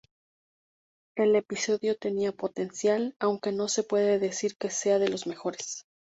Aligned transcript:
El 1.15 1.35
episodio 1.35 1.95
tenía 1.95 2.31
potencial, 2.31 3.13
aunque 3.19 3.51
no 3.51 3.67
se 3.67 3.83
puede 3.83 4.17
decir 4.17 4.57
que 4.57 4.71
sea 4.71 4.97
de 4.97 5.09
los 5.09 5.27
mejores". 5.27 5.85